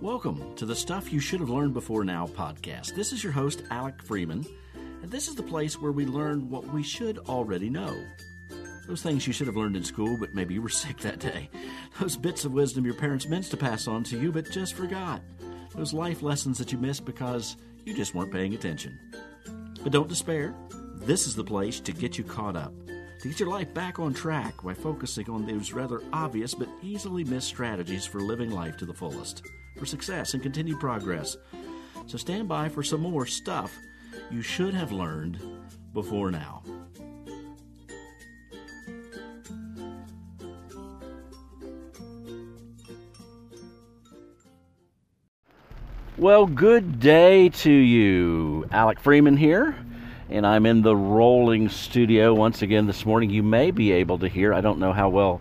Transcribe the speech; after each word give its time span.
Welcome 0.00 0.56
to 0.56 0.64
the 0.64 0.74
Stuff 0.74 1.12
You 1.12 1.20
Should 1.20 1.40
Have 1.40 1.50
Learned 1.50 1.74
Before 1.74 2.04
Now 2.04 2.26
podcast. 2.26 2.94
This 2.94 3.12
is 3.12 3.22
your 3.22 3.34
host, 3.34 3.64
Alec 3.70 4.02
Freeman, 4.02 4.46
and 5.02 5.10
this 5.10 5.28
is 5.28 5.34
the 5.34 5.42
place 5.42 5.78
where 5.78 5.92
we 5.92 6.06
learn 6.06 6.48
what 6.48 6.66
we 6.68 6.82
should 6.82 7.18
already 7.28 7.68
know. 7.68 7.94
Those 8.88 9.02
things 9.02 9.26
you 9.26 9.34
should 9.34 9.46
have 9.46 9.58
learned 9.58 9.76
in 9.76 9.84
school, 9.84 10.16
but 10.18 10.34
maybe 10.34 10.54
you 10.54 10.62
were 10.62 10.68
sick 10.70 10.96
that 11.00 11.18
day. 11.18 11.50
Those 12.00 12.16
bits 12.16 12.46
of 12.46 12.52
wisdom 12.52 12.86
your 12.86 12.94
parents 12.94 13.28
meant 13.28 13.44
to 13.50 13.58
pass 13.58 13.86
on 13.86 14.02
to 14.04 14.18
you, 14.18 14.32
but 14.32 14.50
just 14.50 14.72
forgot. 14.72 15.20
Those 15.74 15.92
life 15.92 16.22
lessons 16.22 16.56
that 16.56 16.72
you 16.72 16.78
missed 16.78 17.04
because 17.04 17.56
you 17.84 17.92
just 17.92 18.14
weren't 18.14 18.32
paying 18.32 18.54
attention. 18.54 18.98
But 19.82 19.92
don't 19.92 20.08
despair. 20.08 20.54
This 20.94 21.26
is 21.26 21.34
the 21.34 21.44
place 21.44 21.78
to 21.78 21.92
get 21.92 22.16
you 22.16 22.24
caught 22.24 22.56
up, 22.56 22.72
to 23.20 23.28
get 23.28 23.38
your 23.38 23.50
life 23.50 23.74
back 23.74 23.98
on 23.98 24.14
track 24.14 24.62
by 24.62 24.72
focusing 24.72 25.28
on 25.28 25.44
those 25.44 25.74
rather 25.74 26.02
obvious 26.10 26.54
but 26.54 26.70
easily 26.80 27.22
missed 27.22 27.48
strategies 27.48 28.06
for 28.06 28.20
living 28.20 28.50
life 28.50 28.78
to 28.78 28.86
the 28.86 28.94
fullest 28.94 29.42
for 29.78 29.86
success 29.86 30.34
and 30.34 30.42
continued 30.42 30.80
progress. 30.80 31.36
So 32.06 32.18
stand 32.18 32.48
by 32.48 32.68
for 32.68 32.82
some 32.82 33.00
more 33.00 33.26
stuff 33.26 33.76
you 34.30 34.42
should 34.42 34.74
have 34.74 34.92
learned 34.92 35.40
before 35.92 36.30
now. 36.30 36.62
Well, 46.16 46.44
good 46.46 47.00
day 47.00 47.48
to 47.48 47.72
you. 47.72 48.66
Alec 48.70 49.00
Freeman 49.00 49.38
here, 49.38 49.74
and 50.28 50.46
I'm 50.46 50.66
in 50.66 50.82
the 50.82 50.94
rolling 50.94 51.70
studio 51.70 52.34
once 52.34 52.60
again 52.60 52.86
this 52.86 53.06
morning. 53.06 53.30
You 53.30 53.42
may 53.42 53.70
be 53.70 53.92
able 53.92 54.18
to 54.18 54.28
hear, 54.28 54.52
I 54.52 54.60
don't 54.60 54.78
know 54.78 54.92
how 54.92 55.08
well 55.08 55.40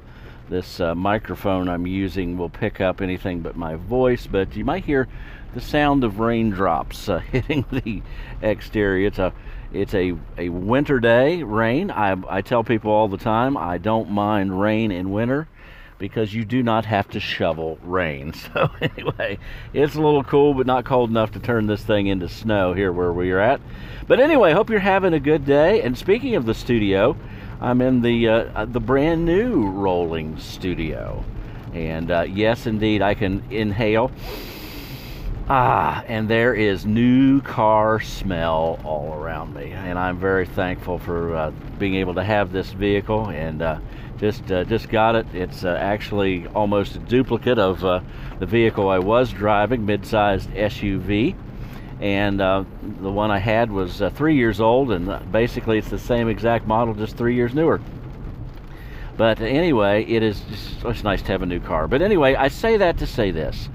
this 0.50 0.80
uh, 0.80 0.96
microphone 0.96 1.70
I'm 1.70 1.88
using 1.88 2.38
will 2.38 2.50
pick 2.50 2.82
up 2.82 3.02
anything 3.02 3.42
but 3.42 3.55
my 3.55 3.76
voice, 3.76 4.28
but 4.28 4.55
you 4.55 4.66
might 4.66 4.84
hear 4.84 5.08
the 5.54 5.62
sound 5.62 6.04
of 6.04 6.20
raindrops 6.20 7.08
uh, 7.08 7.20
hitting 7.32 7.66
the 7.72 8.02
exterior. 8.42 9.08
It's 9.08 9.20
a 9.20 9.34
it's 9.72 9.94
a, 9.94 10.14
a 10.38 10.50
winter 10.50 11.00
day, 11.00 11.44
rain. 11.44 11.92
I, 11.92 12.18
I 12.27 12.42
tell 12.42 12.64
people 12.64 12.92
all 12.92 13.08
the 13.08 13.18
time 13.18 13.55
I 13.55 13.77
don't 13.77 14.10
mind 14.10 14.60
rain 14.60 14.92
in 14.92 15.12
winter 15.12 15.48
because 16.00 16.34
you 16.34 16.44
do 16.44 16.64
not 16.64 16.86
have 16.86 17.08
to 17.10 17.20
shovel 17.20 17.77
rain. 17.84 18.34
So, 18.54 18.72
anyway, 18.82 19.38
it's 19.74 19.94
a 19.94 20.02
little 20.02 20.24
cool, 20.24 20.55
but 20.55 20.66
not 20.66 20.86
cold 20.86 21.12
enough 21.12 21.34
to 21.34 21.40
turn 21.40 21.68
this 21.68 21.84
thing 21.84 22.08
into 22.08 22.27
snow 22.27 22.74
here 22.74 22.92
where 22.92 23.14
we 23.14 23.30
are 23.32 23.40
at. 23.40 23.62
But 24.08 24.20
anyway, 24.20 24.54
hope 24.54 24.72
you're 24.72 24.80
having 24.80 25.14
a 25.14 25.20
good 25.20 25.46
day. 25.46 25.84
And 25.84 25.96
speaking 25.96 26.36
of 26.36 26.46
the 26.46 26.55
studio, 26.55 27.16
I'm 27.62 27.82
in 27.82 28.02
the 28.02 28.29
uh, 28.29 28.34
uh, 28.55 28.65
the 28.65 28.79
brand 28.79 29.26
new 29.26 29.70
rolling 29.70 30.40
studio, 30.40 31.26
and 31.74 32.10
uh, 32.10 32.21
yes, 32.21 32.65
indeed, 32.65 33.02
I 33.02 33.15
can 33.15 33.43
inhale. 33.49 34.12
Ah, 35.49 36.04
and 36.07 36.30
there 36.30 36.54
is 36.54 36.85
new 36.85 37.41
car 37.41 37.99
smell 37.99 38.80
all 38.85 39.13
around 39.13 39.54
me, 39.55 39.71
and 39.71 39.99
I'm 39.99 40.18
very 40.18 40.46
thankful 40.46 40.99
for 40.99 41.35
uh, 41.35 41.52
being 41.77 41.96
able 41.96 42.13
to 42.13 42.24
have 42.24 42.54
this 42.54 42.71
vehicle 42.71 43.30
and 43.30 43.62
uh, 43.62 43.80
just 44.20 44.49
uh, 44.52 44.63
just 44.63 44.87
got 44.87 45.15
it. 45.15 45.27
It's 45.34 45.65
actually 45.65 46.48
almost 46.48 46.96
a 46.96 46.99
duplicate 46.99 47.60
of 47.60 47.82
the 47.82 48.46
vehicle 48.46 48.87
I 48.87 48.99
was 48.99 49.32
driving, 49.34 49.85
mid-sized 49.85 50.49
SUV 50.52 51.35
and 52.00 52.40
uh, 52.40 52.64
the 53.02 53.12
one 53.12 53.30
I 53.30 53.40
had 53.40 53.72
was 53.72 54.02
uh, 54.02 54.10
three 54.10 54.36
years 54.36 54.62
old, 54.62 54.92
and 54.92 55.10
uh, 55.10 55.20
basically 55.32 55.78
it's 55.78 55.90
the 55.90 56.00
same 56.00 56.30
exact 56.30 56.66
model, 56.66 56.94
just 56.94 57.18
three 57.18 57.36
years 57.36 57.54
newer. 57.54 57.82
But 59.18 59.42
anyway, 59.42 60.05
it 60.05 60.24
is 60.24 60.40
just, 60.42 60.86
it's 60.86 61.04
nice 61.04 61.22
to 61.24 61.32
have 61.34 61.42
a 61.42 61.46
new 61.46 61.60
car. 61.60 61.90
But 61.90 62.02
anyway, 62.02 62.36
I 62.36 62.48
say 62.48 62.77
that 62.77 62.98
to 63.00 63.05
say 63.05 63.32
this. 63.32 63.68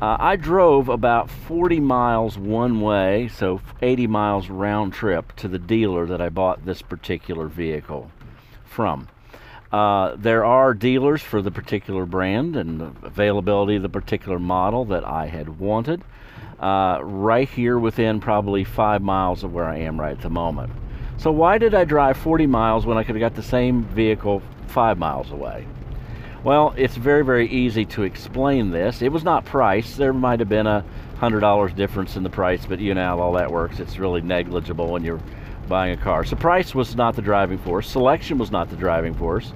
Uh, 0.00 0.16
I 0.18 0.36
drove 0.36 0.88
about 0.88 1.28
40 1.28 1.80
miles 1.80 2.38
one 2.38 2.80
way, 2.80 3.28
so 3.34 3.60
80 3.82 4.06
miles 4.06 4.48
round 4.48 4.94
trip 4.94 5.34
to 5.36 5.48
the 5.48 5.58
dealer 5.58 6.06
that 6.06 6.20
I 6.20 6.28
bought 6.28 6.64
this 6.64 6.82
particular 6.82 7.48
vehicle 7.48 8.10
from. 8.64 9.08
Uh, 9.72 10.16
there 10.16 10.44
are 10.44 10.72
dealers 10.72 11.20
for 11.20 11.42
the 11.42 11.50
particular 11.50 12.06
brand 12.06 12.56
and 12.56 12.80
availability 13.02 13.76
of 13.76 13.82
the 13.82 13.88
particular 13.88 14.38
model 14.38 14.84
that 14.86 15.04
I 15.04 15.26
had 15.26 15.58
wanted 15.58 16.02
uh, 16.60 17.00
right 17.02 17.48
here 17.48 17.78
within 17.78 18.20
probably 18.20 18.64
five 18.64 19.02
miles 19.02 19.42
of 19.42 19.52
where 19.52 19.64
I 19.64 19.78
am 19.78 19.98
right 19.98 20.12
at 20.12 20.20
the 20.20 20.30
moment. 20.30 20.72
So, 21.16 21.30
why 21.30 21.58
did 21.58 21.74
I 21.74 21.84
drive 21.84 22.16
40 22.16 22.46
miles 22.46 22.86
when 22.86 22.96
I 22.98 23.02
could 23.02 23.14
have 23.14 23.20
got 23.20 23.34
the 23.34 23.42
same 23.42 23.84
vehicle 23.84 24.42
five 24.66 24.98
miles 24.98 25.30
away? 25.30 25.66
Well, 26.44 26.72
it's 26.76 26.96
very, 26.96 27.24
very 27.24 27.48
easy 27.48 27.84
to 27.86 28.02
explain 28.04 28.70
this. 28.70 29.02
It 29.02 29.12
was 29.12 29.24
not 29.24 29.44
price. 29.44 29.96
There 29.96 30.14
might 30.14 30.40
have 30.40 30.48
been 30.48 30.66
a 30.66 30.84
$100 31.18 31.76
difference 31.76 32.16
in 32.16 32.22
the 32.22 32.30
price, 32.30 32.64
but 32.64 32.78
you 32.78 32.94
know 32.94 33.04
how 33.04 33.20
all 33.20 33.32
that 33.34 33.50
works. 33.50 33.80
It's 33.80 33.98
really 33.98 34.22
negligible 34.22 34.90
when 34.90 35.04
you're 35.04 35.20
buying 35.68 35.92
a 35.92 36.02
car. 36.02 36.24
So, 36.24 36.36
price 36.36 36.74
was 36.74 36.96
not 36.96 37.16
the 37.16 37.22
driving 37.22 37.58
force, 37.58 37.90
selection 37.90 38.38
was 38.38 38.50
not 38.50 38.70
the 38.70 38.76
driving 38.76 39.14
force. 39.14 39.52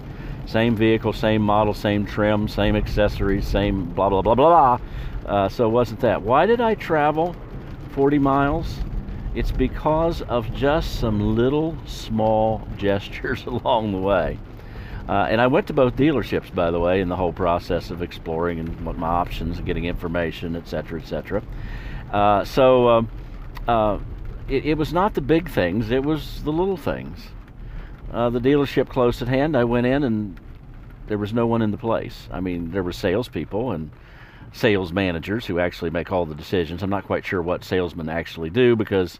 Same 0.46 0.76
vehicle, 0.76 1.14
same 1.14 1.40
model, 1.40 1.72
same 1.72 2.04
trim, 2.04 2.48
same 2.48 2.76
accessories, 2.76 3.46
same 3.46 3.86
blah, 3.86 4.10
blah, 4.10 4.20
blah, 4.20 4.34
blah, 4.34 4.76
blah. 4.78 4.86
Uh, 5.24 5.48
so 5.48 5.66
it 5.66 5.70
wasn't 5.70 6.00
that. 6.00 6.22
Why 6.22 6.46
did 6.46 6.60
I 6.60 6.74
travel 6.74 7.34
40 7.92 8.18
miles? 8.18 8.78
It's 9.34 9.50
because 9.50 10.22
of 10.22 10.52
just 10.54 11.00
some 11.00 11.34
little 11.34 11.76
small 11.86 12.66
gestures 12.76 13.44
along 13.46 13.92
the 13.92 13.98
way. 13.98 14.38
Uh, 15.08 15.26
and 15.28 15.40
I 15.40 15.48
went 15.48 15.66
to 15.66 15.72
both 15.72 15.96
dealerships, 15.96 16.54
by 16.54 16.70
the 16.70 16.80
way, 16.80 17.00
in 17.00 17.08
the 17.08 17.16
whole 17.16 17.32
process 17.32 17.90
of 17.90 18.00
exploring 18.00 18.58
and 18.58 18.86
what 18.86 18.96
my 18.96 19.08
options, 19.08 19.58
and 19.58 19.66
getting 19.66 19.84
information, 19.84 20.56
etc., 20.56 21.00
etc. 21.00 21.42
Uh, 22.10 22.44
so 22.44 22.88
um, 22.88 23.10
uh, 23.68 23.98
it, 24.48 24.64
it, 24.64 24.78
was 24.78 24.94
not 24.94 25.12
the 25.12 25.20
big 25.20 25.50
things; 25.50 25.90
it 25.90 26.02
was 26.02 26.42
the 26.44 26.52
little 26.52 26.78
things. 26.78 27.18
Uh, 28.10 28.30
the 28.30 28.38
dealership 28.38 28.88
close 28.88 29.20
at 29.20 29.28
hand, 29.28 29.56
I 29.56 29.64
went 29.64 29.86
in, 29.86 30.04
and 30.04 30.40
there 31.06 31.18
was 31.18 31.34
no 31.34 31.46
one 31.46 31.60
in 31.60 31.70
the 31.70 31.76
place. 31.76 32.28
I 32.32 32.40
mean, 32.40 32.70
there 32.70 32.82
were 32.82 32.92
salespeople 32.92 33.72
and 33.72 33.90
sales 34.52 34.92
managers 34.92 35.46
who 35.46 35.58
actually 35.58 35.90
make 35.90 36.12
all 36.12 36.26
the 36.26 36.34
decisions. 36.34 36.82
I'm 36.82 36.90
not 36.90 37.04
quite 37.04 37.24
sure 37.24 37.42
what 37.42 37.64
salesmen 37.64 38.08
actually 38.08 38.50
do 38.50 38.76
because 38.76 39.18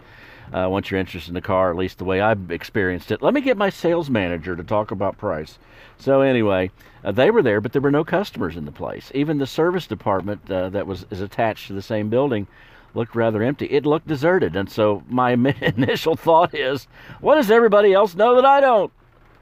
uh, 0.53 0.69
once 0.71 0.91
you're 0.91 1.01
interested 1.01 1.31
in 1.31 1.35
the 1.35 1.41
car, 1.41 1.71
at 1.71 1.77
least 1.77 1.99
the 1.99 2.05
way 2.05 2.21
I've 2.21 2.51
experienced 2.51 3.11
it, 3.11 3.23
let 3.23 3.35
me 3.35 3.41
get 3.41 3.57
my 3.57 3.71
sales 3.71 4.11
manager 4.11 4.55
to 4.55 4.63
talk 4.63 4.91
about 4.91 5.19
price. 5.19 5.59
So 5.99 6.21
anyway, 6.21 6.71
uh, 7.05 7.13
they 7.13 7.31
were 7.31 7.43
there, 7.43 7.61
but 7.61 7.73
there 7.73 7.83
were 7.83 7.91
no 7.91 8.05
customers 8.05 8.57
in 8.57 8.65
the 8.65 8.73
place. 8.73 9.11
Even 9.15 9.39
the 9.39 9.47
service 9.47 9.87
department 9.87 10.51
uh, 10.51 10.69
that 10.71 10.87
was 10.87 11.07
is 11.11 11.21
attached 11.21 11.69
to 11.69 11.73
the 11.73 11.83
same 11.83 12.09
building 12.09 12.47
looked 12.95 13.15
rather 13.15 13.43
empty. 13.43 13.67
It 13.67 13.87
looked 13.87 14.07
deserted, 14.07 14.55
and 14.55 14.71
so 14.71 15.03
my 15.09 15.33
initial 15.61 16.17
thought 16.17 16.55
is, 16.55 16.87
what 17.21 17.37
does 17.37 17.51
everybody 17.51 17.93
else 17.93 18.15
know 18.15 18.37
that 18.37 18.45
I 18.45 18.61
don't? 18.61 18.93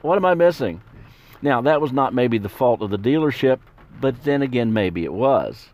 What 0.01 0.17
am 0.17 0.25
I 0.25 0.33
missing? 0.33 0.81
Now 1.41 1.61
that 1.61 1.81
was 1.81 1.91
not 1.91 2.13
maybe 2.13 2.37
the 2.37 2.49
fault 2.49 2.81
of 2.81 2.89
the 2.89 2.97
dealership, 2.97 3.59
but 3.99 4.23
then 4.23 4.41
again, 4.41 4.73
maybe 4.73 5.03
it 5.03 5.13
was 5.13 5.69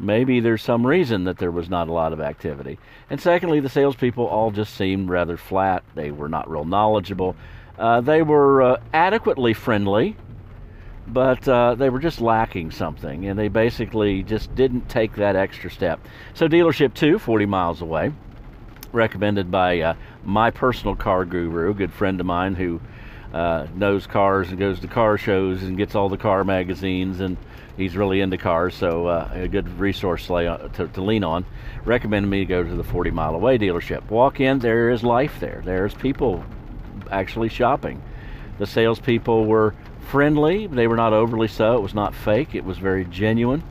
maybe 0.00 0.40
there's 0.40 0.62
some 0.62 0.86
reason 0.86 1.24
that 1.24 1.38
there 1.38 1.50
was 1.50 1.68
not 1.68 1.88
a 1.88 1.92
lot 1.92 2.12
of 2.12 2.20
activity. 2.20 2.78
And 3.10 3.20
secondly, 3.20 3.60
the 3.60 3.68
salespeople 3.68 4.26
all 4.26 4.50
just 4.50 4.74
seemed 4.74 5.08
rather 5.10 5.36
flat. 5.36 5.84
They 5.94 6.10
were 6.10 6.28
not 6.28 6.50
real 6.50 6.64
knowledgeable. 6.64 7.36
Uh, 7.78 8.00
they 8.00 8.22
were 8.22 8.62
uh, 8.62 8.80
adequately 8.92 9.54
friendly, 9.54 10.16
but 11.06 11.46
uh, 11.46 11.74
they 11.74 11.90
were 11.90 11.98
just 11.98 12.20
lacking 12.20 12.70
something, 12.70 13.26
and 13.26 13.38
they 13.38 13.48
basically 13.48 14.22
just 14.22 14.54
didn't 14.54 14.88
take 14.88 15.14
that 15.16 15.36
extra 15.36 15.70
step. 15.70 16.00
So, 16.34 16.48
dealership 16.48 16.94
two, 16.94 17.18
40 17.18 17.46
miles 17.46 17.80
away, 17.80 18.12
recommended 18.92 19.50
by 19.50 19.80
uh, 19.80 19.94
my 20.24 20.50
personal 20.50 20.96
car 20.96 21.24
guru, 21.24 21.70
a 21.70 21.74
good 21.74 21.92
friend 21.92 22.20
of 22.20 22.26
mine 22.26 22.54
who 22.54 22.80
uh, 23.32 23.66
knows 23.74 24.06
cars 24.06 24.48
and 24.50 24.58
goes 24.58 24.80
to 24.80 24.88
car 24.88 25.16
shows 25.16 25.62
and 25.62 25.76
gets 25.76 25.94
all 25.94 26.08
the 26.08 26.16
car 26.16 26.44
magazines 26.44 27.20
and 27.20 27.36
he's 27.76 27.96
really 27.96 28.20
into 28.20 28.36
cars, 28.36 28.74
so 28.74 29.06
uh, 29.06 29.30
a 29.32 29.48
good 29.48 29.68
resource 29.78 30.26
to, 30.26 30.90
to, 30.92 31.00
lean 31.00 31.24
on. 31.24 31.44
Recommended 31.84 32.28
me 32.28 32.40
to 32.40 32.44
go 32.44 32.62
to 32.62 32.74
the 32.74 32.84
40 32.84 33.10
mile 33.10 33.34
away 33.34 33.58
dealership. 33.58 34.08
Walk 34.10 34.40
in, 34.40 34.58
there 34.58 34.90
is 34.90 35.02
life 35.02 35.40
there. 35.40 35.62
There's 35.64 35.94
people 35.94 36.44
actually 37.10 37.48
shopping. 37.48 38.02
The 38.58 38.66
salespeople 38.66 39.46
were 39.46 39.74
friendly. 40.08 40.66
They 40.66 40.86
were 40.86 40.96
not 40.96 41.12
overly 41.12 41.48
so. 41.48 41.76
It 41.76 41.82
was 41.82 41.94
not 41.94 42.14
fake. 42.14 42.54
It 42.54 42.64
was 42.64 42.78
very 42.78 43.04
genuine. 43.06 43.62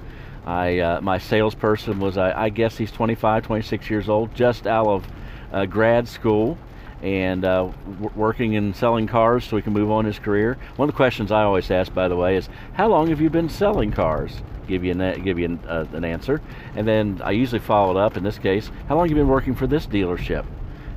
I 0.45 0.79
uh, 0.79 1.01
my 1.01 1.17
salesperson 1.17 1.99
was 1.99 2.17
I, 2.17 2.45
I, 2.45 2.49
guess 2.49 2.77
he's 2.77 2.91
25, 2.91 3.43
26 3.43 3.89
years 3.89 4.09
old, 4.09 4.33
just 4.33 4.65
out 4.65 4.87
of 4.87 5.07
uh, 5.51 5.65
grad 5.65 6.07
school 6.07 6.57
and 7.01 7.45
uh, 7.45 7.69
working 8.15 8.55
and 8.55 8.75
selling 8.75 9.07
cars 9.07 9.45
so 9.45 9.55
he 9.55 9.61
can 9.61 9.73
move 9.73 9.91
on 9.91 10.05
his 10.05 10.19
career. 10.19 10.57
One 10.75 10.89
of 10.89 10.93
the 10.93 10.97
questions 10.97 11.31
I 11.31 11.43
always 11.43 11.69
ask, 11.71 11.93
by 11.93 12.07
the 12.07 12.15
way, 12.15 12.35
is 12.35 12.49
how 12.73 12.87
long 12.87 13.07
have 13.07 13.21
you 13.21 13.29
been 13.29 13.49
selling 13.49 13.91
cars? 13.91 14.41
Give 14.67 14.83
you 14.83 14.91
an, 14.91 15.23
give 15.23 15.39
you 15.39 15.45
an, 15.45 15.59
uh, 15.67 15.85
an 15.93 16.05
answer, 16.05 16.41
and 16.75 16.87
then 16.87 17.21
I 17.23 17.31
usually 17.31 17.59
follow 17.59 17.97
it 17.97 17.97
up. 17.97 18.17
In 18.17 18.23
this 18.23 18.37
case, 18.37 18.69
how 18.87 18.95
long 18.95 19.05
have 19.05 19.09
you 19.09 19.15
been 19.15 19.27
working 19.27 19.55
for 19.55 19.65
this 19.65 19.87
dealership? 19.87 20.45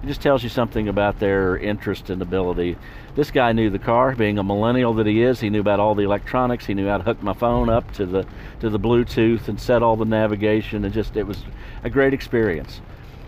It 0.03 0.09
just 0.09 0.21
tells 0.21 0.43
you 0.43 0.49
something 0.49 0.89
about 0.89 1.21
their 1.21 1.57
interest 1.57 2.11
and 2.11 2.21
ability. 2.21 2.77
This 3.15 3.31
guy 3.31 3.53
knew 3.53 3.71
the 3.71 3.79
car, 3.79 4.17
being 4.17 4.37
a 4.37 4.43
millennial 4.43 4.95
that 4.95 5.07
he 5.07 5.23
is. 5.23 5.39
He 5.39 5.49
knew 5.49 5.61
about 5.61 5.79
all 5.79 5.95
the 5.95 6.03
electronics. 6.03 6.67
He 6.67 6.75
knew 6.75 6.89
how 6.89 6.99
to 6.99 7.05
hook 7.05 7.23
my 7.23 7.35
phone 7.35 7.69
up 7.69 7.93
to 7.93 8.07
the 8.07 8.27
to 8.61 8.69
the 8.69 8.81
Bluetooth 8.81 9.47
and 9.47 9.61
set 9.61 9.81
all 9.81 9.95
the 9.95 10.05
navigation. 10.05 10.85
And 10.85 10.93
just 10.93 11.17
it 11.17 11.23
was 11.23 11.45
a 11.85 11.91
great 11.91 12.13
experience. 12.13 12.81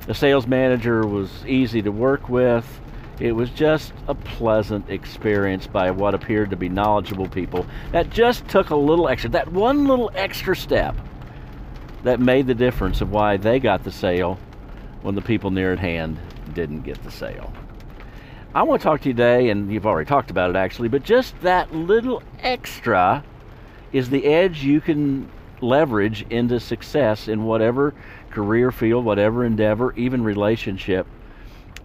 The 0.06 0.14
sales 0.14 0.46
manager 0.46 1.06
was 1.06 1.30
easy 1.46 1.80
to 1.82 1.90
work 1.90 2.28
with. 2.28 2.80
It 3.20 3.32
was 3.32 3.48
just 3.50 3.92
a 4.08 4.14
pleasant 4.14 4.90
experience 4.90 5.66
by 5.66 5.90
what 5.92 6.14
appeared 6.14 6.50
to 6.50 6.56
be 6.56 6.68
knowledgeable 6.68 7.28
people 7.28 7.64
that 7.92 8.10
just 8.10 8.46
took 8.48 8.70
a 8.70 8.76
little 8.76 9.08
extra, 9.08 9.30
that 9.30 9.50
one 9.50 9.86
little 9.86 10.10
extra 10.14 10.54
step 10.54 10.94
that 12.02 12.20
made 12.20 12.46
the 12.46 12.54
difference 12.54 13.00
of 13.00 13.10
why 13.10 13.36
they 13.36 13.58
got 13.58 13.84
the 13.84 13.90
sale 13.90 14.38
when 15.02 15.14
the 15.14 15.22
people 15.22 15.50
near 15.50 15.72
at 15.72 15.78
hand 15.78 16.18
didn't 16.52 16.82
get 16.82 17.02
the 17.02 17.10
sale. 17.10 17.52
I 18.54 18.62
want 18.62 18.82
to 18.82 18.84
talk 18.84 19.00
to 19.02 19.08
you 19.08 19.14
today, 19.14 19.48
and 19.48 19.72
you've 19.72 19.86
already 19.86 20.08
talked 20.08 20.30
about 20.30 20.50
it 20.50 20.56
actually, 20.56 20.88
but 20.88 21.02
just 21.02 21.40
that 21.40 21.74
little 21.74 22.22
extra 22.40 23.24
is 23.92 24.10
the 24.10 24.26
edge 24.26 24.62
you 24.64 24.80
can 24.80 25.30
leverage 25.62 26.24
into 26.30 26.60
success 26.60 27.28
in 27.28 27.44
whatever 27.44 27.94
career 28.30 28.70
field, 28.70 29.04
whatever 29.04 29.44
endeavor, 29.44 29.94
even 29.96 30.22
relationship 30.24 31.06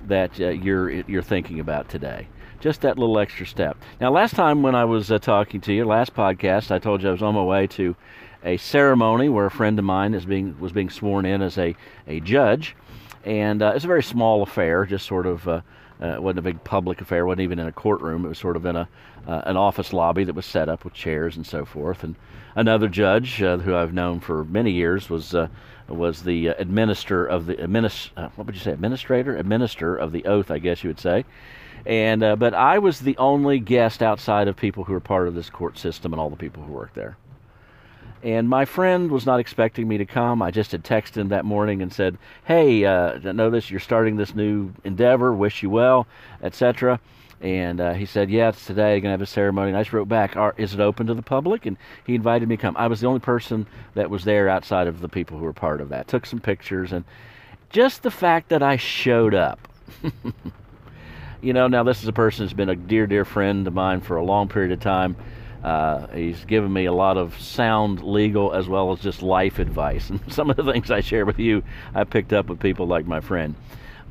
that 0.07 0.39
uh, 0.39 0.50
you're 0.50 0.89
you're 0.89 1.21
thinking 1.21 1.60
about 1.60 1.89
today. 1.89 2.27
Just 2.60 2.81
that 2.81 2.98
little 2.98 3.19
extra 3.19 3.45
step. 3.45 3.77
Now, 4.01 4.12
last 4.12 4.36
time 4.36 4.62
when 4.62 4.75
I 4.75 4.83
was 4.83 5.12
uh, 5.12 5.19
talking 5.19 5.62
to 5.62 5.74
you, 5.74 5.86
last 5.86 6.13
podcast, 6.13 6.71
I 6.71 6.80
told 6.80 7.01
you 7.01 7.10
I 7.10 7.12
was 7.13 7.21
on 7.21 7.36
my 7.36 7.44
way 7.44 7.68
to 7.68 7.95
a 8.44 8.57
ceremony 8.57 9.30
where 9.30 9.45
a 9.45 9.51
friend 9.51 9.80
of 9.80 9.86
mine 9.86 10.13
is 10.13 10.25
being 10.25 10.60
was 10.60 10.71
being 10.71 10.89
sworn 10.89 11.25
in 11.25 11.42
as 11.42 11.57
a 11.57 11.75
a 12.07 12.19
judge, 12.19 12.75
and 13.24 13.62
uh, 13.62 13.74
it's 13.75 13.86
a 13.86 13.88
very 13.88 14.04
small 14.04 14.42
affair, 14.44 14.86
just 14.86 15.06
sort 15.06 15.25
of. 15.25 15.63
Uh, 16.01 16.07
it 16.07 16.24
wasn't 16.24 16.40
a 16.40 16.44
big 16.44 16.63
public 16.63 17.01
affair. 17.01 17.25
wasn't 17.25 17.42
even 17.42 17.60
in 17.60 17.68
a 17.68 17.72
courtroom. 17.72 18.25
It 18.25 18.30
was 18.30 18.38
sort 18.38 18.56
of 18.56 18.66
in 18.66 18.75
a 18.75 18.88
uh, 19.28 19.42
an 19.46 19.57
office 19.57 19.92
lobby 19.94 20.24
that 20.24 20.34
was 20.34 20.46
set 20.46 20.69
up 20.69 20.84
with 20.84 20.94
chairs 20.94 21.36
and 21.36 21.46
so 21.46 21.66
forth. 21.66 22.04
And 22.04 22.16
another 22.56 22.88
judge 22.88 23.42
uh, 23.42 23.57
who 23.57 23.75
I've 23.75 23.94
known 23.94 24.19
for 24.19 24.46
many 24.46 24.72
years 24.72 25.10
was 25.10 25.36
uh, 25.36 25.48
was 25.88 26.24
the 26.24 26.50
uh, 26.50 26.54
administer 26.57 27.25
of 27.25 27.46
the 27.46 27.56
administ- 27.56 28.12
what 28.36 28.48
would 28.48 28.56
you 28.56 28.62
say 28.62 28.72
administrator 28.72 29.36
administer 29.36 29.96
of 29.96 30.12
the 30.12 30.25
oath, 30.25 30.51
I 30.51 30.60
guess 30.60 30.84
you 30.84 30.90
would 30.90 31.00
say. 31.00 31.25
And 31.86 32.22
but 32.40 32.54
I 32.54 32.80
was 32.80 33.00
the 33.00 33.18
only 33.18 33.60
guest 33.60 34.04
outside 34.04 34.48
of 34.48 34.57
people 34.57 34.84
who 34.84 34.94
were 34.94 35.00
part 35.00 35.28
of 35.28 35.36
this 35.36 35.50
court 35.50 35.78
system 35.78 36.13
and 36.13 36.19
all 36.19 36.30
the 36.30 36.36
people 36.36 36.63
who 36.63 36.74
work 36.74 36.94
there. 36.94 37.18
And 38.21 38.50
my 38.50 38.66
friend 38.66 39.12
was 39.12 39.25
not 39.25 39.39
expecting 39.39 39.88
me 39.88 39.98
to 39.98 40.06
come. 40.06 40.42
I 40.42 40.51
just 40.51 40.74
had 40.74 40.83
texted 40.83 41.18
him 41.18 41.30
that 41.30 41.45
morning 41.45 41.81
and 41.81 41.92
said, 41.92 42.18
"Hey, 42.44 42.83
uh, 42.83 43.18
notice 43.31 43.71
you're 43.71 43.80
starting 43.80 44.18
this 44.18 44.36
new 44.36 44.71
endeavor. 44.83 45.33
Wish 45.33 45.63
you 45.63 45.69
well, 45.69 46.06
etc." 46.44 47.00
And 47.42 47.80
uh, 47.80 47.94
he 47.94 48.06
said, 48.06 48.30
"Yeah, 48.30 48.50
it's 48.50 48.66
today. 48.66 49.00
Going 49.00 49.04
to 49.04 49.12
have 49.12 49.21
a 49.21 49.25
ceremony." 49.25 49.69
And 49.69 49.77
I 49.77 49.81
just 49.81 49.94
wrote 49.94 50.10
back, 50.10 50.36
"Is 50.57 50.74
it 50.74 50.81
open 50.81 51.07
to 51.07 51.13
the 51.13 51.21
public?" 51.21 51.66
And 51.66 51.77
he 52.06 52.16
invited 52.16 52.50
me 52.50 52.57
to 52.57 52.62
come. 52.62 52.75
I 52.75 52.88
was 52.88 53.00
the 53.00 53.07
only 53.07 53.21
person 53.21 53.66
that 53.94 54.10
was 54.10 54.25
there 54.25 54.50
outside 54.50 54.88
of 54.88 55.00
the 55.00 55.10
people 55.10 55.38
who 55.38 55.45
were 55.45 55.54
part 55.54 55.80
of 55.80 55.89
that. 55.89 56.10
Took 56.10 56.25
some 56.25 56.42
pictures, 56.42 56.92
and 56.92 57.06
just 57.69 58.04
the 58.04 58.12
fact 58.12 58.50
that 58.50 58.62
I 58.62 58.75
showed 58.75 59.33
up. 59.33 59.66
you 61.42 61.54
know, 61.54 61.68
now 61.68 61.83
this 61.83 62.01
is 62.01 62.07
a 62.10 62.13
person 62.13 62.44
who's 62.44 62.54
been 62.54 62.69
a 62.69 62.75
dear, 62.75 63.07
dear 63.07 63.24
friend 63.24 63.66
of 63.66 63.74
mine 63.74 64.01
for 64.01 64.18
a 64.18 64.24
long 64.24 64.50
period 64.50 64.74
of 64.74 64.81
time. 64.81 65.16
Uh, 65.64 66.08
he's 66.08 66.46
given 66.46 66.72
me 66.72 66.86
a 66.86 66.94
lot 66.94 67.18
of 67.18 67.40
sound 67.40 68.02
legal 68.02 68.54
as 68.54 68.68
well 68.68 68.94
as 68.94 69.00
just 69.00 69.22
life 69.22 69.60
advice. 69.60 70.10
And 70.10 70.34
some 70.34 70.50
of 70.50 70.56
the 70.56 70.72
things 70.72 70.90
I 70.90 71.02
share 71.02 71.26
with 71.26 71.40
you, 71.40 71.64
I 71.94 72.04
picked 72.06 72.34
up 72.34 72.48
with 72.48 72.60
people 72.60 72.88
like 72.88 73.06
my 73.06 73.20
friend. 73.20 73.56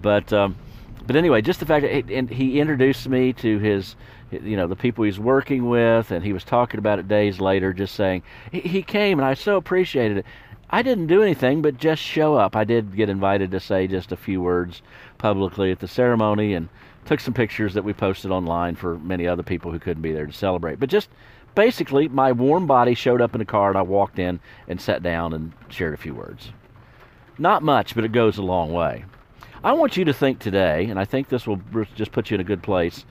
But 0.03 0.33
um, 0.33 0.57
but 1.07 1.17
anyway, 1.17 1.41
just 1.41 1.59
the 1.59 1.67
fact 1.67 1.83
that 1.83 2.09
he, 2.09 2.15
and 2.15 2.29
he 2.29 2.61
introduced 2.61 3.09
me 3.09 3.33
to 3.33 3.59
his, 3.59 3.97
you 4.31 4.59
know, 4.59 4.67
the 4.67 4.77
people 4.77 5.05
he's 5.05 5.19
working 5.19 5.71
with, 5.71 6.11
and 6.11 6.23
he 6.23 6.35
was 6.35 6.45
talking 6.45 6.79
about 6.79 6.99
it 6.99 7.09
days 7.09 7.41
later, 7.41 7.73
just 7.73 7.95
saying 7.95 8.23
he, 8.53 8.61
he 8.61 8.83
came, 8.83 9.19
and 9.19 9.27
I 9.27 9.33
so 9.33 9.57
appreciated 9.57 10.19
it. 10.19 10.27
I 10.69 10.83
didn't 10.83 11.07
do 11.07 11.23
anything 11.23 11.63
but 11.63 11.79
just 11.79 12.03
show 12.03 12.35
up. 12.35 12.55
I 12.55 12.65
did 12.65 12.95
get 12.95 13.09
invited 13.09 13.51
to 13.53 13.61
say 13.61 13.87
just 13.87 14.13
a 14.13 14.17
few 14.17 14.43
words 14.43 14.83
publicly 15.17 15.71
at 15.71 15.79
the 15.79 15.89
ceremony, 15.89 16.53
and 16.53 16.69
took 17.07 17.21
some 17.21 17.33
pictures 17.33 17.73
that 17.73 17.85
we 17.85 17.95
posted 17.95 18.31
online 18.31 18.75
for 18.75 18.99
many 18.99 19.27
other 19.27 19.43
people 19.43 19.73
who 19.73 19.79
couldn't 19.79 20.03
be 20.03 20.13
there 20.13 20.27
to 20.27 20.33
celebrate. 20.33 20.79
But 20.79 20.91
just 20.91 21.09
basically, 21.59 22.07
my 22.07 22.31
warm 22.31 22.69
body 22.69 22.95
showed 22.95 23.21
up 23.21 23.35
in 23.35 23.41
the 23.41 23.45
car, 23.45 23.69
and 23.69 23.77
I 23.77 23.83
walked 23.83 24.21
in 24.21 24.39
and 24.69 24.81
sat 24.81 25.03
down 25.03 25.33
and 25.33 25.53
shared 25.69 25.93
a 25.93 25.97
few 25.97 26.15
words. 26.15 26.53
Not 27.37 27.65
much, 27.65 27.97
but 27.97 28.05
it 28.05 28.13
goes 28.13 28.39
a 28.39 28.43
long 28.43 28.73
way. 28.73 29.05
I 29.65 29.73
want 29.73 29.97
you 29.97 30.05
to 30.05 30.13
think 30.13 30.39
today, 30.39 30.85
and 30.85 31.01
I 31.01 31.05
think 31.05 31.29
this 31.29 31.49
will 31.49 31.61
just 31.97 32.13
put 32.13 32.31
you 32.31 32.37
in 32.37 32.41
a 32.41 32.45
good 32.45 32.63
place, 32.63 33.05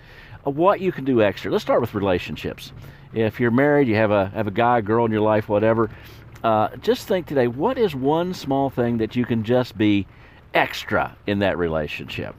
what 0.45 0.79
you 0.79 0.93
can 0.93 1.03
do 1.03 1.21
extra. 1.21 1.51
Let's 1.51 1.61
start 1.61 1.81
with 1.81 1.93
relationships. 1.93 2.71
If 3.13 3.37
you're 3.37 3.51
married, 3.51 3.89
you 3.89 3.95
have 3.95 4.11
a 4.11 4.29
have 4.29 4.47
a 4.47 4.51
guy, 4.51 4.79
girl 4.79 5.03
in 5.03 5.11
your 5.11 5.19
life, 5.19 5.49
whatever. 5.49 5.89
Uh, 6.41 6.69
just 6.77 7.05
think 7.05 7.27
today, 7.27 7.47
what 7.47 7.77
is 7.77 7.93
one 7.93 8.33
small 8.33 8.69
thing 8.69 8.99
that 8.99 9.13
you 9.13 9.25
can 9.25 9.43
just 9.43 9.77
be 9.77 10.07
extra 10.53 11.17
in 11.27 11.39
that 11.39 11.57
relationship? 11.57 12.33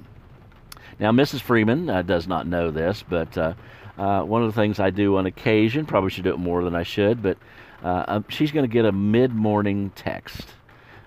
Now, 0.98 1.12
Mrs. 1.12 1.40
Freeman 1.40 1.88
uh, 1.88 2.02
does 2.02 2.26
not 2.26 2.46
know 2.46 2.70
this, 2.70 3.04
but 3.08 3.36
uh, 3.38 3.54
uh, 3.96 4.22
one 4.22 4.42
of 4.42 4.54
the 4.54 4.60
things 4.60 4.78
I 4.80 4.90
do 4.90 5.16
on 5.16 5.26
occasion, 5.26 5.86
probably 5.86 6.10
should 6.10 6.24
do 6.24 6.32
it 6.32 6.38
more 6.38 6.62
than 6.64 6.74
I 6.74 6.82
should, 6.82 7.22
but 7.22 7.38
uh, 7.82 8.04
um, 8.08 8.24
she's 8.28 8.52
going 8.52 8.64
to 8.64 8.72
get 8.72 8.84
a 8.84 8.92
mid 8.92 9.32
morning 9.32 9.92
text. 9.94 10.54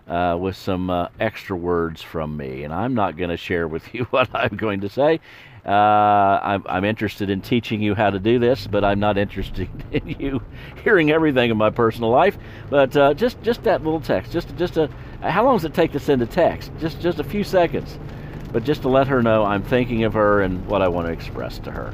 Uh, 0.07 0.36
with 0.36 0.57
some 0.57 0.89
uh, 0.89 1.07
extra 1.22 1.56
words 1.56 2.01
from 2.01 2.36
me, 2.36 2.63
and 2.63 2.74
I'm 2.74 2.94
not 2.94 3.16
going 3.16 3.30
to 3.30 3.38
share 3.38 3.66
with 3.66 3.94
you 3.94 4.06
what 4.10 4.30
I'm 4.33 4.57
going 4.57 4.81
to 4.81 4.89
say. 4.89 5.22
Uh, 5.66 5.69
I'm, 5.69 6.63
I'm, 6.68 6.84
interested 6.84 7.30
in 7.30 7.39
teaching 7.39 7.81
you 7.81 7.94
how 7.94 8.10
to 8.10 8.18
do 8.18 8.39
this, 8.39 8.66
but 8.66 8.84
I'm 8.84 9.00
not 9.00 9.18
interested 9.18 9.69
in 9.92 10.07
you 10.19 10.42
hearing 10.84 11.12
everything 11.12 11.51
in 11.51 11.56
my 11.57 11.69
personal 11.69 12.10
life. 12.10 12.38
But 12.69 12.98
uh, 12.98 13.13
just 13.13 13.42
just 13.44 13.63
that 13.63 13.84
little 13.84 14.01
text, 14.01 14.31
just 14.31 14.56
just 14.57 14.77
a 14.77 14.89
how 15.22 15.45
long 15.45 15.57
does 15.57 15.66
it 15.66 15.75
take 15.75 15.92
to 15.92 16.00
send 16.00 16.22
a 16.24 16.25
text? 16.25 16.72
Just 16.80 17.00
just 17.00 17.19
a 17.19 17.24
few 17.24 17.44
seconds, 17.44 18.00
but 18.51 18.63
just 18.63 18.81
to 18.83 18.89
let 18.89 19.07
her 19.07 19.21
know 19.21 19.44
I'm 19.44 19.63
thinking 19.63 20.03
of 20.03 20.13
her 20.13 20.42
and 20.42 20.65
what 20.68 20.81
I 20.81 20.88
want 20.88 21.07
to 21.07 21.13
express 21.13 21.59
to 21.59 21.71
her 21.71 21.94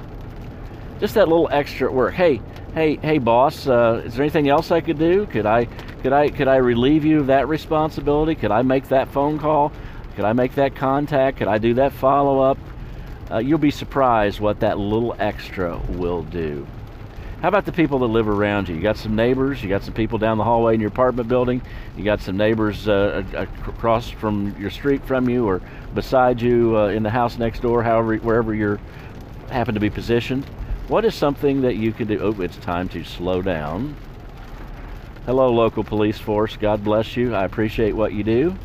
just 1.00 1.14
that 1.16 1.28
little 1.28 1.50
extra 1.52 1.92
work. 1.92 2.14
Hey, 2.14 2.42
hey, 2.74 2.96
hey, 2.98 3.18
boss, 3.20 3.68
uh, 3.68 4.02
is 4.06 4.16
there 4.16 4.24
anything 4.24 4.50
else 4.50 4.72
I 4.72 4.82
could 4.82 4.98
do? 4.98 5.26
Could 5.28 5.46
I, 5.46 5.66
could 6.02 6.14
I, 6.14 6.30
could 6.30 6.48
I 6.48 6.58
relieve 6.58 7.06
you 7.06 7.20
of 7.20 7.28
that 7.28 7.48
responsibility? 7.48 8.36
Could 8.36 8.52
I 8.52 8.62
make 8.62 8.88
that 8.90 9.08
phone 9.10 9.40
call? 9.40 9.72
Could 10.16 10.26
I 10.26 10.34
make 10.34 10.56
that 10.56 10.76
contact? 10.76 11.38
Could 11.38 11.48
I 11.48 11.58
do 11.60 11.76
that 11.76 11.94
follow 11.94 12.40
up? 12.40 12.58
Uh, 13.30 13.38
you'll 13.38 13.60
be 13.60 13.72
surprised 13.72 14.40
what 14.40 14.62
that 14.62 14.80
little 14.80 15.16
extra 15.20 15.78
will 15.90 16.24
do. 16.24 16.66
How 17.42 17.50
about 17.50 17.66
the 17.66 17.72
people 17.72 18.00
that 18.00 18.08
live 18.08 18.28
around 18.28 18.68
you? 18.68 18.76
You 18.76 18.82
got 18.82 18.98
some 18.98 19.16
neighbors, 19.16 19.62
you 19.62 19.70
got 19.70 19.84
some 19.84 19.94
people 19.94 20.18
down 20.18 20.40
the 20.40 20.44
hallway 20.44 20.74
in 20.74 20.80
your 20.80 20.90
apartment 20.90 21.30
building, 21.30 21.62
you 21.96 22.04
got 22.04 22.20
some 22.20 22.36
neighbors 22.36 22.88
uh, 22.88 23.24
across 23.36 24.10
from 24.10 24.56
your 24.60 24.72
street 24.72 25.06
from 25.06 25.30
you 25.30 25.46
or 25.46 25.62
beside 25.94 26.42
you 26.42 26.76
uh, 26.76 26.88
in 26.88 27.04
the 27.04 27.12
house 27.12 27.38
next 27.38 27.62
door, 27.62 27.84
however, 27.84 28.16
wherever 28.18 28.56
you 28.56 28.80
happen 29.52 29.76
to 29.76 29.80
be 29.80 29.92
positioned. 29.92 30.46
What 30.88 31.06
is 31.06 31.14
something 31.14 31.62
that 31.62 31.76
you 31.76 31.94
can 31.94 32.08
do? 32.08 32.20
Oh, 32.20 32.42
it's 32.42 32.58
time 32.58 32.90
to 32.90 33.04
slow 33.04 33.44
down. 33.44 33.96
Hello, 35.28 35.52
local 35.52 35.84
police 35.84 36.18
force. 36.18 36.58
God 36.58 36.84
bless 36.84 37.16
you. 37.16 37.36
I 37.36 37.46
appreciate 37.46 37.96
what 37.96 38.14
you 38.14 38.24
do. 38.24 38.58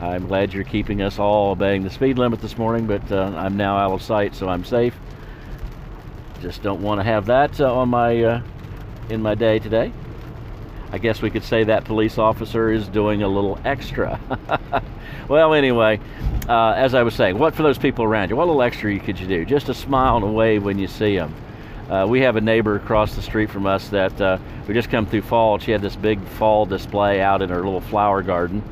I'm 0.00 0.28
glad 0.28 0.54
you're 0.54 0.64
keeping 0.64 1.02
us 1.02 1.18
all 1.18 1.50
obeying 1.50 1.82
the 1.82 1.90
speed 1.90 2.16
limit 2.16 2.40
this 2.40 2.56
morning, 2.56 2.86
but 2.86 3.12
uh, 3.12 3.34
I'm 3.36 3.58
now 3.58 3.76
out 3.76 3.92
of 3.92 4.00
sight, 4.00 4.34
so 4.34 4.48
I'm 4.48 4.64
safe. 4.64 4.94
Just 6.44 6.62
don't 6.62 6.82
want 6.82 7.00
to 7.00 7.04
have 7.04 7.24
that 7.24 7.58
uh, 7.58 7.74
on 7.74 7.88
my 7.88 8.22
uh, 8.22 8.42
in 9.08 9.22
my 9.22 9.34
day 9.34 9.58
today. 9.58 9.90
I 10.92 10.98
guess 10.98 11.22
we 11.22 11.30
could 11.30 11.42
say 11.42 11.64
that 11.64 11.86
police 11.86 12.18
officer 12.18 12.70
is 12.70 12.86
doing 12.86 13.22
a 13.22 13.28
little 13.28 13.58
extra. 13.64 14.20
well, 15.28 15.54
anyway, 15.54 15.98
uh, 16.46 16.72
as 16.72 16.92
I 16.92 17.02
was 17.02 17.14
saying, 17.14 17.38
what 17.38 17.54
for 17.54 17.62
those 17.62 17.78
people 17.78 18.04
around 18.04 18.28
you? 18.28 18.36
What 18.36 18.46
little 18.46 18.60
extra 18.60 18.98
could 18.98 19.18
you 19.18 19.26
do? 19.26 19.46
Just 19.46 19.70
a 19.70 19.74
smile 19.74 20.16
and 20.16 20.24
a 20.26 20.28
wave 20.28 20.62
when 20.62 20.78
you 20.78 20.86
see 20.86 21.16
them. 21.16 21.34
Uh, 21.88 22.04
we 22.06 22.20
have 22.20 22.36
a 22.36 22.42
neighbor 22.42 22.76
across 22.76 23.14
the 23.14 23.22
street 23.22 23.48
from 23.48 23.64
us 23.64 23.88
that 23.88 24.20
uh, 24.20 24.36
we 24.68 24.74
just 24.74 24.90
come 24.90 25.06
through 25.06 25.22
fall. 25.22 25.58
She 25.58 25.70
had 25.70 25.80
this 25.80 25.96
big 25.96 26.22
fall 26.22 26.66
display 26.66 27.22
out 27.22 27.40
in 27.40 27.48
her 27.48 27.64
little 27.64 27.80
flower 27.80 28.20
garden, 28.20 28.62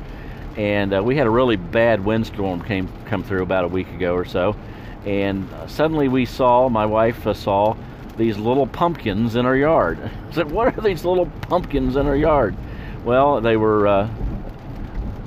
and 0.57 0.93
uh, 0.93 1.01
we 1.01 1.17
had 1.17 1.25
a 1.25 1.31
really 1.31 1.55
bad 1.55 2.05
windstorm 2.05 2.61
came 2.61 2.87
come 3.07 3.23
through 3.23 3.41
about 3.41 3.65
a 3.65 3.67
week 3.67 3.89
ago 3.89 4.13
or 4.13 4.25
so, 4.25 4.55
and 5.05 5.51
uh, 5.53 5.67
suddenly 5.67 6.07
we 6.07 6.25
saw 6.25 6.69
my 6.69 6.85
wife 6.85 7.27
uh, 7.27 7.33
saw 7.33 7.75
these 8.17 8.37
little 8.37 8.67
pumpkins 8.67 9.35
in 9.35 9.45
our 9.45 9.55
yard. 9.55 9.99
I 10.29 10.33
said, 10.33 10.51
"What 10.51 10.77
are 10.77 10.81
these 10.81 11.05
little 11.05 11.25
pumpkins 11.25 11.95
in 11.95 12.07
our 12.07 12.15
yard?" 12.15 12.55
Well, 13.03 13.41
they 13.41 13.57
were. 13.57 13.87
Uh, 13.87 14.09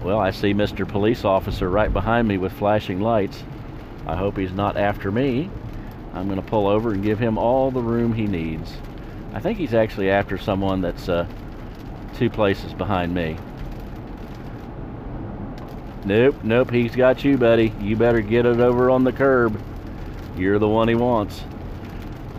well, 0.02 0.18
I 0.18 0.30
see 0.30 0.54
Mr. 0.54 0.86
Police 0.86 1.24
Officer 1.24 1.68
right 1.68 1.92
behind 1.92 2.28
me 2.28 2.38
with 2.38 2.52
flashing 2.52 3.00
lights. 3.00 3.42
I 4.06 4.14
hope 4.14 4.36
he's 4.36 4.52
not 4.52 4.76
after 4.76 5.10
me. 5.10 5.50
I'm 6.14 6.28
going 6.28 6.40
to 6.40 6.46
pull 6.46 6.68
over 6.68 6.92
and 6.92 7.02
give 7.02 7.18
him 7.18 7.36
all 7.36 7.70
the 7.70 7.82
room 7.82 8.12
he 8.12 8.26
needs. 8.26 8.72
I 9.34 9.40
think 9.40 9.58
he's 9.58 9.74
actually 9.74 10.10
after 10.10 10.38
someone 10.38 10.80
that's 10.80 11.08
uh, 11.08 11.26
two 12.14 12.30
places 12.30 12.72
behind 12.72 13.12
me. 13.12 13.36
Nope, 16.06 16.36
nope, 16.44 16.70
he's 16.70 16.94
got 16.94 17.24
you, 17.24 17.36
buddy. 17.36 17.72
You 17.80 17.96
better 17.96 18.20
get 18.20 18.46
it 18.46 18.60
over 18.60 18.90
on 18.90 19.02
the 19.02 19.10
curb. 19.10 19.60
You're 20.36 20.60
the 20.60 20.68
one 20.68 20.86
he 20.86 20.94
wants. 20.94 21.42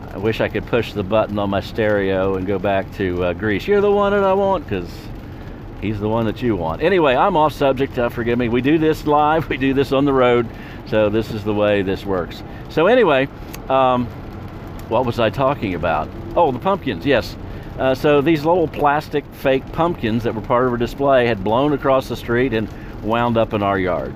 I 0.09 0.17
wish 0.17 0.39
I 0.39 0.47
could 0.47 0.65
push 0.65 0.93
the 0.93 1.03
button 1.03 1.37
on 1.37 1.49
my 1.49 1.59
stereo 1.59 2.35
and 2.35 2.47
go 2.47 2.57
back 2.59 2.89
to 2.93 3.25
uh, 3.25 3.33
Grease. 3.33 3.67
You're 3.67 3.81
the 3.81 3.91
one 3.91 4.13
that 4.13 4.23
I 4.23 4.31
want 4.31 4.63
because 4.63 4.89
he's 5.81 5.99
the 5.99 6.07
one 6.07 6.25
that 6.27 6.41
you 6.41 6.55
want. 6.55 6.81
Anyway, 6.81 7.13
I'm 7.13 7.35
off 7.35 7.51
subject. 7.51 7.99
Uh, 7.99 8.07
forgive 8.07 8.39
me. 8.39 8.47
We 8.47 8.61
do 8.61 8.77
this 8.77 9.05
live. 9.05 9.49
We 9.49 9.57
do 9.57 9.73
this 9.73 9.91
on 9.91 10.05
the 10.05 10.13
road. 10.13 10.47
So 10.85 11.09
this 11.09 11.31
is 11.31 11.43
the 11.43 11.53
way 11.53 11.81
this 11.81 12.05
works. 12.05 12.43
So 12.69 12.87
anyway, 12.87 13.27
um, 13.67 14.05
what 14.87 15.05
was 15.05 15.19
I 15.19 15.29
talking 15.29 15.75
about? 15.75 16.07
Oh, 16.37 16.53
the 16.53 16.59
pumpkins. 16.59 17.05
Yes. 17.05 17.35
Uh, 17.77 17.93
so 17.93 18.21
these 18.21 18.45
little 18.45 18.69
plastic 18.69 19.25
fake 19.33 19.69
pumpkins 19.73 20.23
that 20.23 20.33
were 20.33 20.41
part 20.41 20.67
of 20.67 20.73
a 20.73 20.77
display 20.77 21.27
had 21.27 21.43
blown 21.43 21.73
across 21.73 22.07
the 22.07 22.15
street 22.15 22.53
and 22.53 22.69
wound 23.03 23.37
up 23.37 23.53
in 23.53 23.63
our 23.63 23.77
yard. 23.77 24.13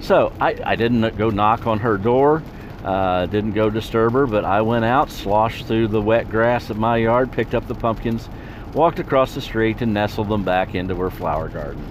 So 0.00 0.32
I, 0.40 0.56
I 0.64 0.76
didn't 0.76 1.16
go 1.16 1.30
knock 1.30 1.66
on 1.66 1.78
her 1.80 1.98
door, 1.98 2.42
uh, 2.84 3.26
didn't 3.26 3.52
go 3.52 3.68
disturb 3.68 4.12
her, 4.14 4.26
but 4.26 4.44
I 4.44 4.62
went 4.62 4.84
out, 4.84 5.10
sloshed 5.10 5.66
through 5.66 5.88
the 5.88 6.00
wet 6.00 6.30
grass 6.30 6.70
of 6.70 6.78
my 6.78 6.96
yard, 6.96 7.32
picked 7.32 7.54
up 7.54 7.66
the 7.68 7.74
pumpkins, 7.74 8.28
walked 8.72 8.98
across 8.98 9.34
the 9.34 9.40
street, 9.40 9.82
and 9.82 9.92
nestled 9.92 10.28
them 10.28 10.44
back 10.44 10.74
into 10.74 10.94
her 10.96 11.10
flower 11.10 11.48
garden. 11.48 11.84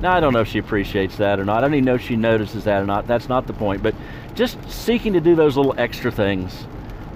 Now, 0.00 0.14
I 0.16 0.20
don't 0.20 0.32
know 0.32 0.40
if 0.40 0.48
she 0.48 0.58
appreciates 0.58 1.16
that 1.16 1.38
or 1.38 1.44
not. 1.44 1.58
I 1.58 1.60
don't 1.62 1.74
even 1.74 1.84
know 1.84 1.96
if 1.96 2.02
she 2.02 2.16
notices 2.16 2.64
that 2.64 2.82
or 2.82 2.86
not. 2.86 3.06
That's 3.06 3.28
not 3.28 3.46
the 3.46 3.52
point. 3.52 3.82
But 3.82 3.94
just 4.34 4.58
seeking 4.70 5.12
to 5.12 5.20
do 5.20 5.34
those 5.34 5.58
little 5.58 5.74
extra 5.76 6.10
things 6.10 6.66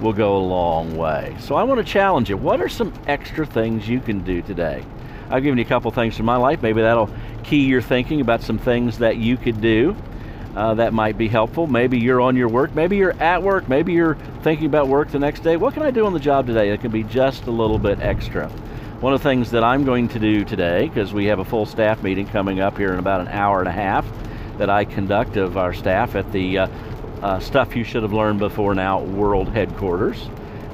will 0.00 0.12
go 0.12 0.36
a 0.36 0.44
long 0.44 0.96
way. 0.96 1.34
So 1.40 1.54
I 1.54 1.62
want 1.62 1.78
to 1.78 1.90
challenge 1.90 2.28
you. 2.28 2.36
What 2.36 2.60
are 2.60 2.68
some 2.68 2.92
extra 3.06 3.46
things 3.46 3.88
you 3.88 4.00
can 4.00 4.22
do 4.22 4.42
today? 4.42 4.84
I've 5.30 5.42
given 5.42 5.58
you 5.58 5.64
a 5.64 5.68
couple 5.68 5.90
things 5.92 6.14
from 6.14 6.26
my 6.26 6.36
life. 6.36 6.60
Maybe 6.60 6.82
that'll 6.82 7.08
key 7.44 7.64
your 7.66 7.82
thinking 7.82 8.20
about 8.20 8.42
some 8.42 8.58
things 8.58 8.98
that 8.98 9.16
you 9.16 9.36
could 9.36 9.60
do 9.60 9.96
uh, 10.56 10.74
that 10.74 10.92
might 10.92 11.18
be 11.18 11.28
helpful. 11.28 11.66
Maybe 11.66 11.98
you're 11.98 12.20
on 12.20 12.36
your 12.36 12.48
work. 12.48 12.74
Maybe 12.74 12.96
you're 12.96 13.20
at 13.20 13.42
work. 13.42 13.68
Maybe 13.68 13.92
you're 13.92 14.14
thinking 14.42 14.66
about 14.66 14.88
work 14.88 15.10
the 15.10 15.18
next 15.18 15.40
day. 15.40 15.56
What 15.56 15.74
can 15.74 15.82
I 15.82 15.90
do 15.90 16.06
on 16.06 16.12
the 16.12 16.20
job 16.20 16.46
today 16.46 16.70
that 16.70 16.80
can 16.80 16.92
be 16.92 17.02
just 17.02 17.44
a 17.46 17.50
little 17.50 17.78
bit 17.78 18.00
extra? 18.00 18.48
One 19.00 19.12
of 19.12 19.20
the 19.20 19.28
things 19.28 19.50
that 19.50 19.64
I'm 19.64 19.84
going 19.84 20.08
to 20.08 20.18
do 20.18 20.44
today, 20.44 20.86
because 20.86 21.12
we 21.12 21.26
have 21.26 21.40
a 21.40 21.44
full 21.44 21.66
staff 21.66 22.02
meeting 22.02 22.26
coming 22.26 22.60
up 22.60 22.78
here 22.78 22.92
in 22.92 22.98
about 22.98 23.20
an 23.20 23.28
hour 23.28 23.58
and 23.58 23.68
a 23.68 23.72
half 23.72 24.06
that 24.58 24.70
I 24.70 24.84
conduct 24.84 25.36
of 25.36 25.56
our 25.56 25.74
staff 25.74 26.14
at 26.14 26.30
the 26.30 26.58
uh, 26.58 26.68
uh, 27.20 27.40
Stuff 27.40 27.74
You 27.74 27.82
Should 27.82 28.04
Have 28.04 28.12
Learned 28.12 28.38
Before 28.38 28.74
Now 28.74 29.00
World 29.00 29.48
Headquarters, 29.48 30.28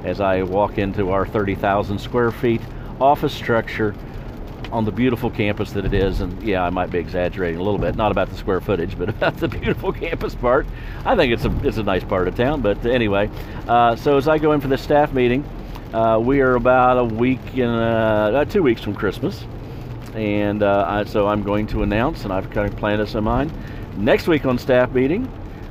as 0.05 0.21
I 0.21 0.43
walk 0.43 0.77
into 0.77 1.11
our 1.11 1.27
30,000 1.27 1.99
square 1.99 2.31
feet 2.31 2.61
office 3.01 3.33
structure 3.33 3.95
on 4.73 4.85
the 4.85 4.93
beautiful 4.93 5.31
campus 5.31 5.73
that 5.73 5.85
it 5.85 5.95
is. 5.95 6.21
And 6.21 6.43
yeah, 6.43 6.63
I 6.63 6.71
might 6.71 6.91
be 6.91 6.99
exaggerating 6.99 7.61
a 7.61 7.63
little 7.63 7.79
bit, 7.79 7.97
not 7.97 8.13
about 8.13 8.29
the 8.29 8.37
square 8.37 8.61
footage, 8.61 8.97
but 8.99 9.09
about 9.09 9.37
the 9.37 9.49
beautiful 9.49 9.93
campus 9.93 10.35
part. 10.35 10.67
I 11.05 11.17
think 11.17 11.33
it's 11.33 11.45
a 11.45 11.67
it's 11.67 11.79
a 11.79 11.83
nice 11.83 12.05
part 12.05 12.29
of 12.29 12.37
town. 12.37 12.61
But 12.61 12.85
anyway, 12.87 13.31
uh, 13.67 13.97
so 13.97 14.17
as 14.17 14.29
I 14.29 14.39
go 14.39 14.53
in 14.53 14.61
for 14.61 14.69
this 14.69 14.83
staff 14.83 15.13
meeting, 15.13 15.45
uh, 15.93 16.19
we 16.23 16.41
are 16.41 16.55
about 16.55 16.99
a 16.99 17.05
week 17.05 17.41
and 17.55 17.65
uh 17.65 18.45
two 18.45 18.63
weeks 18.63 18.81
from 18.83 18.95
Christmas, 18.95 19.45
and 20.15 20.63
uh, 20.63 20.85
I, 20.87 21.05
so 21.05 21.27
I'm 21.27 21.43
going 21.43 21.67
to 21.69 21.83
announce, 21.83 22.25
and 22.25 22.33
I've 22.33 22.51
kind 22.51 22.73
of 22.73 22.79
planned 22.79 23.01
this 23.01 23.15
in 23.15 23.25
mind. 23.25 23.53
Next 23.97 24.29
week 24.29 24.47
on 24.47 24.57
staff 24.57 24.93
meeting, 24.93 25.27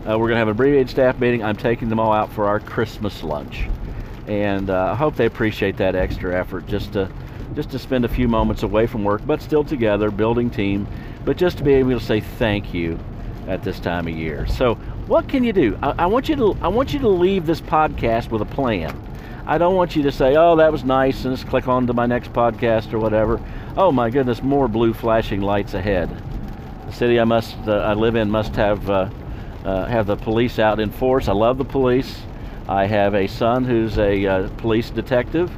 uh, 0.06 0.18
we're 0.18 0.28
going 0.28 0.32
to 0.32 0.38
have 0.38 0.50
an 0.50 0.52
abbreviated 0.52 0.90
staff 0.90 1.20
meeting. 1.20 1.44
I'm 1.44 1.56
taking 1.56 1.90
them 1.90 2.00
all 2.00 2.12
out 2.12 2.32
for 2.34 2.48
our 2.48 2.60
Christmas 2.60 3.24
lunch, 3.24 3.68
and 4.28 4.70
I 4.70 4.94
hope 4.94 5.16
they 5.16 5.26
appreciate 5.26 5.78
that 5.78 5.96
extra 5.96 6.38
effort 6.38 6.68
just 6.68 6.94
to 6.94 7.10
just 7.56 7.72
to 7.72 7.80
spend 7.80 8.06
a 8.06 8.08
few 8.10 8.28
moments 8.28 8.64
away 8.64 8.88
from 8.88 9.04
work, 9.04 9.22
but 9.26 9.42
still 9.42 9.64
together, 9.64 10.12
building 10.12 10.50
team, 10.50 10.88
but 11.26 11.38
just 11.38 11.58
to 11.58 11.64
be 11.64 11.74
able 11.74 11.98
to 11.98 12.06
say 12.06 12.20
thank 12.20 12.74
you 12.74 13.00
at 13.48 13.64
this 13.64 13.80
time 13.80 14.08
of 14.08 14.14
year. 14.16 14.46
So, 14.48 14.76
what 15.08 15.28
can 15.28 15.44
you 15.44 15.54
do? 15.54 15.78
I, 15.82 15.96
I 16.00 16.06
want 16.06 16.30
you 16.30 16.36
to 16.36 16.58
I 16.62 16.68
want 16.68 16.94
you 16.94 17.00
to 17.00 17.10
leave 17.10 17.46
this 17.46 17.62
podcast 17.62 18.30
with 18.30 18.42
a 18.42 18.46
plan. 18.46 18.96
I 19.46 19.58
don't 19.58 19.76
want 19.76 19.96
you 19.96 20.04
to 20.04 20.12
say, 20.12 20.36
"Oh, 20.36 20.56
that 20.58 20.72
was 20.72 20.84
nice," 20.84 21.26
and 21.26 21.36
just 21.36 21.50
click 21.50 21.68
on 21.68 21.88
to 21.88 21.94
my 21.94 22.06
next 22.06 22.32
podcast 22.34 22.94
or 22.94 23.00
whatever. 23.00 23.42
Oh 23.76 23.92
my 23.92 24.10
goodness, 24.10 24.44
more 24.44 24.68
blue 24.68 24.94
flashing 24.94 25.42
lights 25.42 25.74
ahead. 25.74 26.10
The 26.86 26.92
city 26.92 27.20
I 27.20 27.24
must 27.24 27.56
uh, 27.68 27.78
I 27.78 27.94
live 27.94 28.16
in 28.16 28.30
must 28.30 28.56
have 28.56 28.88
uh, 28.90 29.10
uh, 29.66 29.86
have 29.86 30.06
the 30.06 30.16
police 30.16 30.60
out 30.60 30.80
in 30.80 30.92
force. 30.92 31.28
I 31.28 31.34
love 31.34 31.58
the 31.58 31.66
police. 31.66 32.22
I 32.68 32.86
have 32.86 33.16
a 33.16 33.26
son 33.26 33.66
who's 33.66 33.98
a 33.98 34.26
uh, 34.28 34.50
police 34.58 34.92
detective 34.92 35.52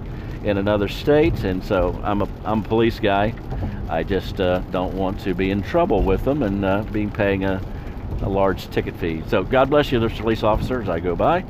in 0.43 0.57
another 0.57 0.88
state, 0.88 1.43
and 1.43 1.63
so 1.63 2.00
I'm 2.03 2.21
a 2.21 2.27
I'm 2.45 2.60
a 2.60 2.67
police 2.67 3.00
guy. 3.00 3.33
I 3.89 4.03
just 4.03 4.39
uh, 4.39 4.60
don't 4.71 4.93
want 4.95 5.19
to 5.21 5.33
be 5.33 5.51
in 5.51 5.62
trouble 5.62 6.01
with 6.01 6.24
them 6.24 6.43
and 6.43 6.63
uh, 6.63 6.83
being 6.91 7.12
paying 7.12 7.43
a, 7.43 7.62
a 8.21 8.29
large 8.29 8.69
ticket 8.69 8.95
fee. 8.95 9.24
So 9.27 9.43
God 9.43 9.69
bless 9.69 9.91
you, 9.91 10.00
those 10.00 10.13
police 10.13 10.43
officers. 10.43 10.89
I 10.89 11.00
go 11.00 11.15
by, 11.15 11.43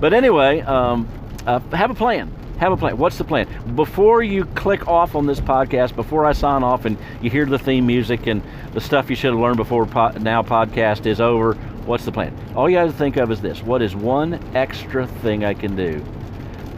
but 0.00 0.12
anyway, 0.12 0.60
um, 0.60 1.08
uh, 1.46 1.60
have 1.70 1.90
a 1.90 1.94
plan. 1.94 2.34
Have 2.58 2.72
a 2.72 2.76
plan. 2.76 2.96
What's 2.96 3.18
the 3.18 3.24
plan? 3.24 3.48
Before 3.74 4.22
you 4.22 4.44
click 4.44 4.86
off 4.86 5.16
on 5.16 5.26
this 5.26 5.40
podcast, 5.40 5.96
before 5.96 6.24
I 6.26 6.32
sign 6.32 6.62
off 6.62 6.84
and 6.84 6.96
you 7.20 7.28
hear 7.28 7.44
the 7.44 7.58
theme 7.58 7.86
music 7.86 8.28
and 8.28 8.40
the 8.72 8.80
stuff 8.80 9.10
you 9.10 9.16
should 9.16 9.32
have 9.32 9.40
learned 9.40 9.56
before 9.56 9.84
po- 9.84 10.12
now 10.20 10.42
podcast 10.42 11.06
is 11.06 11.20
over, 11.20 11.54
what's 11.86 12.04
the 12.04 12.12
plan? 12.12 12.36
All 12.54 12.70
you 12.70 12.76
have 12.76 12.90
to 12.90 12.96
think 12.96 13.16
of 13.16 13.32
is 13.32 13.40
this 13.40 13.62
what 13.62 13.82
is 13.82 13.96
one 13.96 14.40
extra 14.54 15.08
thing 15.08 15.44
I 15.44 15.54
can 15.54 15.74
do 15.74 16.04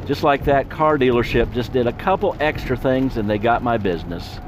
just 0.07 0.23
like 0.23 0.45
that 0.45 0.69
car 0.69 0.99
dealership 0.99 1.53
just 1.53 1.73
did 1.73 1.87
a 1.87 1.93
couple 1.93 2.37
extra 2.41 2.77
things 2.77 3.17
and 3.17 3.29
they 3.29 3.39
got 3.39 3.63
my 3.63 3.79
business. 3.79 4.39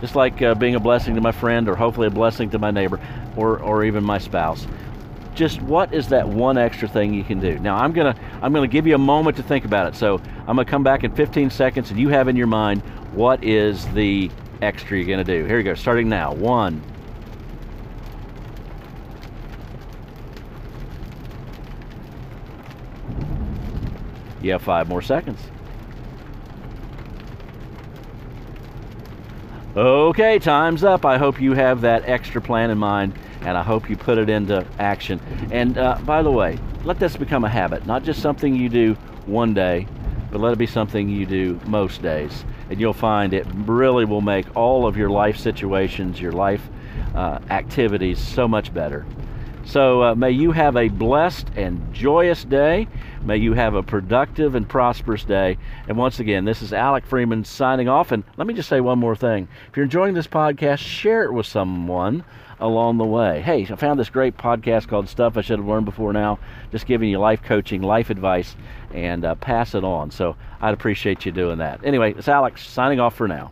Just 0.00 0.14
like 0.14 0.42
uh, 0.42 0.54
being 0.54 0.74
a 0.74 0.80
blessing 0.80 1.14
to 1.14 1.20
my 1.20 1.32
friend 1.32 1.68
or 1.68 1.76
hopefully 1.76 2.08
a 2.08 2.10
blessing 2.10 2.50
to 2.50 2.58
my 2.58 2.70
neighbor 2.70 3.00
or, 3.36 3.58
or 3.60 3.84
even 3.84 4.04
my 4.04 4.18
spouse. 4.18 4.66
Just 5.34 5.60
what 5.62 5.94
is 5.94 6.08
that 6.08 6.28
one 6.28 6.58
extra 6.58 6.88
thing 6.88 7.14
you 7.14 7.22
can 7.22 7.38
do? 7.38 7.58
Now 7.58 7.76
I'm 7.76 7.92
gonna 7.92 8.16
I'm 8.42 8.52
gonna 8.52 8.66
give 8.66 8.86
you 8.86 8.94
a 8.94 8.98
moment 8.98 9.36
to 9.36 9.42
think 9.42 9.64
about 9.64 9.86
it. 9.86 9.96
So 9.96 10.20
I'm 10.40 10.56
gonna 10.56 10.64
come 10.64 10.82
back 10.82 11.04
in 11.04 11.14
15 11.14 11.50
seconds 11.50 11.90
and 11.90 12.00
you 12.00 12.08
have 12.08 12.28
in 12.28 12.36
your 12.36 12.46
mind 12.46 12.82
what 13.12 13.44
is 13.44 13.86
the 13.88 14.30
extra 14.62 14.96
you're 14.96 15.06
gonna 15.06 15.24
do. 15.24 15.44
Here 15.44 15.58
you 15.58 15.64
go, 15.64 15.74
starting 15.74 16.08
now. 16.08 16.32
One, 16.32 16.82
You 24.42 24.52
have 24.52 24.62
five 24.62 24.88
more 24.88 25.02
seconds. 25.02 25.40
Okay, 29.76 30.38
time's 30.38 30.84
up. 30.84 31.04
I 31.04 31.18
hope 31.18 31.40
you 31.40 31.52
have 31.52 31.82
that 31.82 32.08
extra 32.08 32.40
plan 32.40 32.70
in 32.70 32.78
mind 32.78 33.12
and 33.42 33.56
I 33.56 33.62
hope 33.62 33.88
you 33.88 33.96
put 33.96 34.18
it 34.18 34.28
into 34.28 34.66
action. 34.78 35.20
And 35.50 35.78
uh, 35.78 35.98
by 36.04 36.22
the 36.22 36.30
way, 36.30 36.58
let 36.84 36.98
this 36.98 37.16
become 37.16 37.44
a 37.44 37.48
habit, 37.48 37.86
not 37.86 38.02
just 38.02 38.20
something 38.20 38.54
you 38.54 38.68
do 38.68 38.94
one 39.26 39.54
day, 39.54 39.86
but 40.30 40.40
let 40.40 40.52
it 40.52 40.58
be 40.58 40.66
something 40.66 41.08
you 41.08 41.26
do 41.26 41.60
most 41.66 42.02
days. 42.02 42.44
And 42.70 42.80
you'll 42.80 42.92
find 42.92 43.32
it 43.32 43.46
really 43.54 44.04
will 44.04 44.20
make 44.20 44.56
all 44.56 44.86
of 44.86 44.96
your 44.96 45.10
life 45.10 45.36
situations, 45.36 46.20
your 46.20 46.32
life 46.32 46.68
uh, 47.14 47.38
activities 47.50 48.18
so 48.18 48.48
much 48.48 48.74
better. 48.74 49.06
So 49.66 50.00
uh, 50.00 50.14
may 50.14 50.30
you 50.30 50.52
have 50.52 50.76
a 50.76 50.88
blessed 50.88 51.50
and 51.56 51.92
joyous 51.92 52.44
day. 52.44 52.86
May 53.24 53.38
you 53.38 53.52
have 53.54 53.74
a 53.74 53.82
productive 53.82 54.54
and 54.54 54.68
prosperous 54.68 55.24
day. 55.24 55.58
And 55.88 55.98
once 55.98 56.20
again, 56.20 56.44
this 56.44 56.62
is 56.62 56.72
Alec 56.72 57.04
Freeman 57.04 57.44
signing 57.44 57.88
off. 57.88 58.12
And 58.12 58.22
let 58.36 58.46
me 58.46 58.54
just 58.54 58.68
say 58.68 58.80
one 58.80 59.00
more 59.00 59.16
thing. 59.16 59.48
If 59.68 59.76
you're 59.76 59.84
enjoying 59.84 60.14
this 60.14 60.28
podcast, 60.28 60.78
share 60.78 61.24
it 61.24 61.32
with 61.32 61.46
someone 61.46 62.24
along 62.60 62.98
the 62.98 63.04
way. 63.04 63.42
Hey, 63.42 63.66
I 63.68 63.74
found 63.74 63.98
this 63.98 64.08
great 64.08 64.36
podcast 64.36 64.86
called 64.86 65.08
Stuff 65.08 65.36
I 65.36 65.40
Should 65.40 65.58
Have 65.58 65.68
Learned 65.68 65.84
Before 65.84 66.12
Now, 66.12 66.38
just 66.70 66.86
giving 66.86 67.10
you 67.10 67.18
life 67.18 67.42
coaching, 67.42 67.82
life 67.82 68.08
advice, 68.08 68.54
and 68.94 69.24
uh, 69.24 69.34
pass 69.34 69.74
it 69.74 69.82
on. 69.82 70.12
So 70.12 70.36
I'd 70.60 70.74
appreciate 70.74 71.26
you 71.26 71.32
doing 71.32 71.58
that. 71.58 71.80
Anyway, 71.84 72.14
it's 72.16 72.28
Alex 72.28 72.66
signing 72.66 73.00
off 73.00 73.16
for 73.16 73.26
now. 73.26 73.50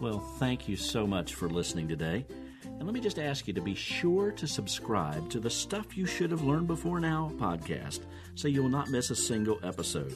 Well, 0.00 0.20
thank 0.38 0.68
you 0.68 0.76
so 0.76 1.06
much 1.06 1.34
for 1.34 1.48
listening 1.48 1.88
today. 1.88 2.26
And 2.64 2.84
let 2.84 2.92
me 2.92 3.00
just 3.00 3.18
ask 3.18 3.48
you 3.48 3.54
to 3.54 3.62
be 3.62 3.74
sure 3.74 4.30
to 4.32 4.46
subscribe 4.46 5.30
to 5.30 5.40
the 5.40 5.48
Stuff 5.48 5.96
You 5.96 6.04
Should 6.04 6.30
Have 6.32 6.42
Learned 6.42 6.66
Before 6.66 7.00
Now 7.00 7.32
podcast 7.36 8.00
so 8.34 8.46
you 8.48 8.62
will 8.62 8.68
not 8.68 8.90
miss 8.90 9.10
a 9.10 9.16
single 9.16 9.58
episode. 9.62 10.14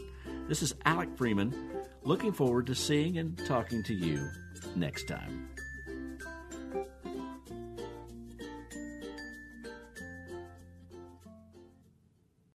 This 0.49 0.63
is 0.63 0.75
Alec 0.85 1.09
Freeman, 1.17 1.55
looking 2.03 2.33
forward 2.33 2.67
to 2.67 2.75
seeing 2.75 3.17
and 3.17 3.39
talking 3.47 3.83
to 3.85 3.95
you 3.95 4.29
next 4.77 5.09
time. 5.09 5.49